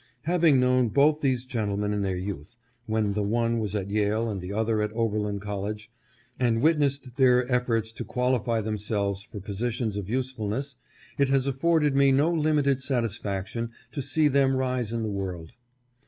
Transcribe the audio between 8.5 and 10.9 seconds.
themselves for positions of usefulness,